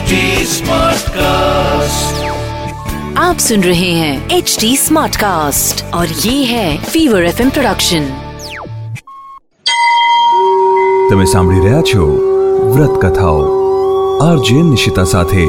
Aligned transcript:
HD 0.00 0.18
Smartcast. 0.48 2.20
आप 3.18 3.38
सुन 3.38 3.62
रहे 3.62 3.90
हैं 3.92 4.36
एच 4.36 4.56
डी 4.60 4.70
स्मार्ट 4.76 5.16
कास्ट 5.16 5.82
और 5.94 6.12
ये 6.20 6.34
है 6.44 6.68
फीवर 6.84 7.24
एफ 7.24 7.40
प्रोडक्शन 7.50 8.06
તમે 11.10 11.26
સાંભળી 11.26 11.64
રહ્યા 11.66 11.82
છો 11.82 12.06
વ્રત 12.70 12.94
કથાઓ 13.02 13.42
આરજે 14.22 14.62
નિશિતા 14.70 15.04
સાથે 15.06 15.44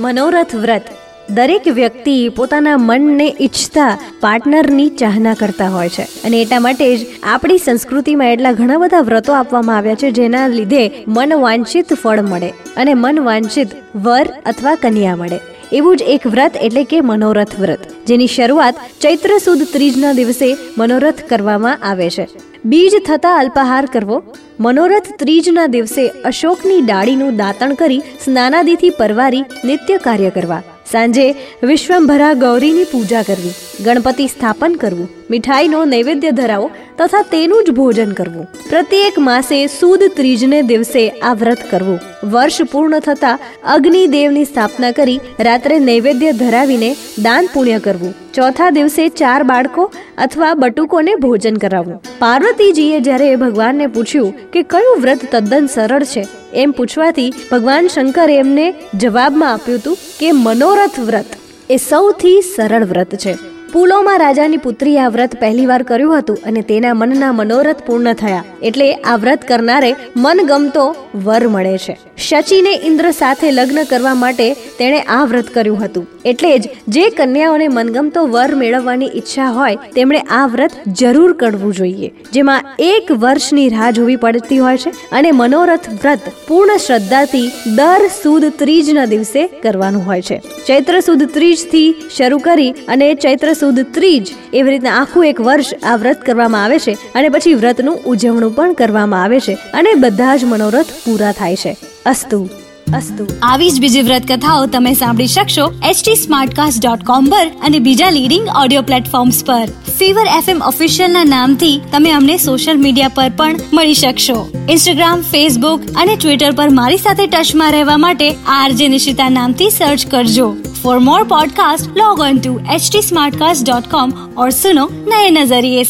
મનોરથ 0.00 0.56
વ્રત 0.56 0.86
દરેક 1.29 1.65
વ્યક્તિ 1.65 2.29
પોતાના 2.29 2.77
મનને 2.77 3.27
ઈચ્છતા 3.41 3.97
પાર્ટનરની 4.21 4.89
ચાહના 4.89 5.33
કરતા 5.33 5.67
હોય 5.67 5.89
છે. 5.89 6.03
અને 6.25 6.41
એટલા 6.41 6.59
માટે 6.59 6.97
જ 6.97 7.07
આપણી 7.23 7.57
સંસ્કૃતિમાં 7.57 8.27
એટલા 8.27 8.51
ઘણા 8.51 8.77
બધા 8.77 8.99
વ્રતો 8.99 9.33
આપવામાં 9.33 9.77
આવ્યા 9.77 9.95
છે, 9.95 10.11
જેના 10.11 10.47
લીધે 10.47 10.83
મન 11.07 11.33
વાંછિત 11.33 11.93
ફળ 11.93 12.21
મળે 12.21 12.49
અને 12.77 12.93
મન 12.93 13.19
વાંછિત 13.19 13.75
વર 13.95 14.27
અથવા 14.45 14.75
કન્યા 14.75 15.15
મળે. 15.15 15.39
એવું 15.71 15.97
જ 15.97 16.01
એક 16.07 16.27
વ્રત 16.27 16.55
એટલે 16.61 16.83
કે 16.83 17.01
મનોરથ 17.01 17.59
વ્રત, 17.59 17.83
જેની 18.07 18.27
શરૂઆત 18.27 18.75
ચૈત્ર 19.01 19.37
સુદ 19.39 19.63
ત્રીજના 19.73 20.13
દિવસે 20.13 20.49
મનોરથ 20.77 21.23
કરવામાં 21.29 21.77
આવે 21.91 22.09
છે. 22.09 22.27
બીજ 22.65 22.93
થતા 23.05 23.37
અલ્પાહાર 23.39 23.85
કરવો, 23.85 24.23
મનોરથ 24.59 25.09
ત્રીજના 25.19 25.67
દિવસે 25.67 26.03
અશોકની 26.25 26.81
ડાળીનું 26.81 27.37
દાંતણ 27.37 27.73
કરી 27.73 28.03
સ્નાનાદિથી 28.25 28.89
પરવારી 28.89 29.43
નિત્ય 29.65 29.97
કાર્ય 29.97 30.29
કરવા 30.29 30.63
સાંજે 30.91 31.25
વિશ્વંભરા 31.63 32.33
ગૌરીની 32.33 32.85
પૂજા 32.85 33.23
કરવી 33.23 33.55
ગણપતિ 33.83 34.27
સ્થાપન 34.27 34.75
કરવું. 34.77 35.09
મીઠાઈનો 35.33 35.83
નૈવેદ્ય 35.93 36.33
ધરાવો 36.39 36.71
તથા 36.97 37.23
તેનું 37.31 37.67
જ 37.67 37.77
ભોજન 37.77 38.11
કરવું. 38.19 38.49
પ્રત્યેક 38.69 39.19
માસે 39.27 39.59
સુદ 39.75 40.01
ત્રીજને 40.17 40.59
દિવસે 40.71 41.03
આ 41.29 41.33
વ્રત 41.33 41.61
કરવું. 41.71 41.99
વર્ષ 42.33 42.71
પૂર્ણ 42.71 43.05
થતા 43.07 43.35
અગ્નિદેવની 43.75 44.45
સ્થાપના 44.45 44.91
કરી 44.91 45.19
રાત્રે 45.39 45.79
નૈવેદ્ય 45.87 46.33
ધરાવીને 46.41 46.89
દાન 47.19 47.49
પુણ્ય 47.53 47.79
કરવું. 47.79 48.13
ચોથા 48.33 48.69
દિવસે 48.69 49.03
ચાર 49.21 49.39
બાળકો 49.43 49.83
અથવા 50.17 50.53
બટુકોને 50.61 51.13
ભોજન 51.15 51.57
કરાવવું. 51.63 52.01
પાર્વતીજીએ 52.19 52.99
જ્યારે 52.99 53.29
ભગવાનને 53.35 53.87
પૂછ્યું 53.87 54.51
કે 54.53 54.63
કયું 54.73 55.01
વ્રત 55.03 55.31
તદ્દન 55.31 55.71
સરળ 55.75 56.05
છે, 56.13 56.23
એમ 56.53 56.71
પૂછવાથી 56.71 57.29
ભગવાન 57.51 57.87
શંકરે 57.87 58.35
એમને 58.43 58.67
જવાબમાં 58.95 59.53
આપ્યું 59.53 59.79
હતું 59.79 59.97
કે 60.19 60.35
મનોરથ 60.45 60.99
વ્રત. 60.99 61.31
એ 61.69 61.77
સૌથી 61.89 62.37
સરળ 62.55 62.85
વ્રત 62.85 63.15
છે. 63.25 63.35
પુલોમાં 63.73 64.19
રાજાની 64.21 64.61
પુત્રીએ 64.63 64.97
આ 65.03 65.11
વ્રત 65.13 65.35
પહેલીવાર 65.43 65.83
કર્યું 65.89 66.17
હતું 66.17 66.43
અને 66.49 66.61
તેના 66.71 66.95
મનના 66.99 67.29
મનોરથ 67.37 67.79
પૂર્ણ 67.85 68.17
થયા. 68.19 68.43
એટલે 68.67 68.89
આ 69.11 69.15
વ્રત 69.21 69.47
કરનારે 69.49 69.89
મનગમતો 70.25 70.83
વર 71.27 71.45
મળે 71.53 71.77
છે. 71.85 71.95
શચીને 72.25 72.73
ઇન્દ્ર 72.89 73.07
સાથે 73.19 73.45
લગ્ન 73.51 73.79
કરવા 73.91 74.13
માટે 74.23 74.45
તેણે 74.79 74.99
આ 75.15 75.23
વ્રત 75.31 75.49
કર્યું 75.55 75.79
હતું. 75.85 76.05
એટલે 76.31 76.51
જ 76.59 76.69
જે 76.95 77.05
કન્યાઓને 77.19 77.65
મનગમતો 77.77 78.25
વર 78.35 78.51
મેળવવાની 78.61 79.09
ઈચ્છા 79.21 79.49
હોય, 79.57 79.79
તેમણે 79.95 80.21
આ 80.39 80.43
વ્રત 80.53 80.77
જરૂર 81.01 81.31
કરવું 81.41 81.73
જોઈએ. 81.79 82.11
જેમાં 82.37 82.69
એક 82.91 83.11
વર્ષની 83.25 83.65
રાહ 83.75 83.91
જોવી 83.99 84.19
પડતી 84.25 84.61
હોય 84.65 84.83
છે 84.85 84.93
અને 85.11 85.31
મનોરથ 85.41 85.89
વ્રત 86.03 86.35
પૂર્ણ 86.47 86.83
શ્રદ્ધાથી 86.85 87.49
દર 87.79 88.07
સુદ 88.21 88.47
ત્રીજના 88.61 89.09
દિવસે 89.15 89.41
કરવાનું 89.65 90.07
હોય 90.11 90.29
છે. 90.29 90.39
ચૈત્ર 90.69 91.01
સુદ 91.09 91.27
ત્રીજથી 91.39 91.89
શરૂ 92.19 92.41
કરી 92.47 92.71
અને 92.95 93.09
ચૈત્ર 93.25 93.53
સુદ 93.63 93.79
ત્રીજ 93.79 94.27
એવી 94.53 94.71
રીતના 94.71 95.01
આખું 95.01 95.25
એક 95.25 95.41
વર્ષ 95.41 95.65
આ 95.83 95.95
વ્રત 95.95 96.21
કરવામાં 96.21 96.63
આવે 96.63 96.79
છે 96.79 96.93
અને 96.93 97.29
પછી 97.29 97.53
વ્રતનું 97.53 97.99
ઉજવણું 98.05 98.55
પણ 98.55 98.73
કરવામાં 98.73 99.23
આવે 99.23 99.39
છે 99.39 99.53
અને 99.53 99.93
બધા 99.93 100.35
જ 100.35 100.45
મનોરથ 100.45 100.85
પૂરા 100.85 101.31
થાય 101.31 101.55
છે. 101.55 101.77
અસ્તુ. 102.05 102.49
અસ્તુ. 102.95 103.27
આવી 103.41 103.71
જ 103.71 103.79
બીજી 103.79 104.01
વ્રત 104.01 104.21
કથાઓ 104.31 104.65
તમે 104.65 104.93
સાંભળી 104.93 105.27
શકશો 105.27 105.73
એચટી 105.89 106.15
સ્માર્ટકાસ્ટ 106.15 106.87
ડોટ 106.87 107.03
કોમ 107.03 107.25
પર 107.25 107.47
અને 107.47 107.79
બીજા 107.79 108.09
લીડિંગ 108.09 108.47
ઓડિયો 108.63 108.81
પ્લેટફોર્મ્સ 108.81 109.45
પર. 109.45 109.65
ફીવર 109.99 110.25
એફએમ 110.37 110.61
એમ 110.81 111.11
ના 111.11 111.23
નામથી 111.23 111.81
તમે 111.91 112.11
અમને 112.11 112.37
સોશિયલ 112.37 112.77
મીડિયા 112.77 113.07
પર 113.07 113.31
પણ 113.37 113.55
મળી 113.73 113.93
શકશો. 113.93 114.51
ઇન્સ્ટાગ્રામ 114.69 115.21
ફેસબુક 115.21 115.81
અને 115.95 116.15
ટ્વિટર 116.15 116.51
પર 116.51 116.69
મારી 116.69 116.97
સાથે 116.97 117.27
ટચમાં 117.27 117.71
રહેવા 117.71 117.97
માટે 117.97 118.35
આરજે 118.47 118.87
નિશિતા 118.87 119.29
નામથી 119.29 119.69
સર્ચ 119.69 120.11
કરજો. 120.11 120.55
For 120.83 120.99
more 120.99 121.23
podcast 121.23 121.97
log 121.97 122.19
on 122.19 122.39
to 122.39 122.59
H 122.71 122.89
T 122.91 123.01
Smartcast 123.35 123.65
dot 123.67 123.89
com 123.91 124.11
और 124.37 124.51
सुनो 124.51 124.87
नए 124.91 125.29
नज़रिए 125.29 125.83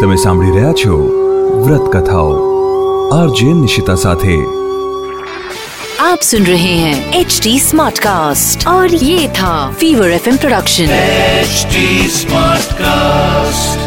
तुम्हें 0.00 0.16
सांभी 0.16 0.50
रहा 0.50 0.72
छो 0.72 0.96
व्रत 1.64 1.90
कथाओ 1.94 2.32
કથાઓ 3.10 3.54
निशिता 3.54 3.94
નિશિતા 3.94 4.58
आप 6.00 6.20
सुन 6.20 6.44
रहे 6.44 6.74
हैं 6.76 7.20
एच 7.20 7.40
टी 7.42 7.58
स्मार्ट 7.60 7.98
कास्ट 7.98 8.66
और 8.66 8.94
ये 8.94 9.28
था 9.28 9.52
Fever 9.80 10.10
F 10.10 10.28
production 10.36 10.90
H 10.90 11.66
Smartcast 12.72 13.79